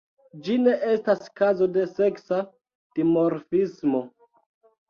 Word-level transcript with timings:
Ĝi 0.45 0.53
ne 0.61 0.71
estas 0.93 1.21
kazo 1.41 1.67
de 1.75 1.83
seksa 1.91 2.39
dimorfismo. 2.97 4.03